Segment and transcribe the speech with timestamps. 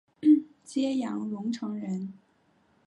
[0.65, 2.11] 揭阳榕城人。